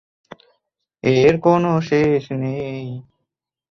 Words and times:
এর 1.03 1.33
কোন 1.39 1.63
শেষ 1.81 2.23
নেই। 2.41 2.85